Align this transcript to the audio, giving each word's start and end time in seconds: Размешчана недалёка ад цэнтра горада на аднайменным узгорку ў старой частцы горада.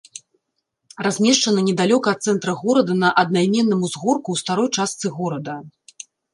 Размешчана 1.07 1.65
недалёка 1.67 2.07
ад 2.17 2.31
цэнтра 2.31 2.51
горада 2.63 2.93
на 3.03 3.09
аднайменным 3.25 3.81
узгорку 3.91 4.21
ў 4.31 4.37
старой 4.47 4.69
частцы 4.77 5.07
горада. 5.23 5.55